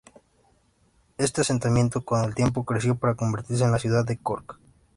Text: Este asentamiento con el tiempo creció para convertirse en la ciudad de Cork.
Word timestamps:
Este 1.19 1.41
asentamiento 1.41 2.03
con 2.03 2.23
el 2.25 2.33
tiempo 2.33 2.65
creció 2.65 2.95
para 2.95 3.13
convertirse 3.13 3.65
en 3.65 3.71
la 3.71 3.77
ciudad 3.77 4.03
de 4.03 4.17
Cork. 4.17 4.59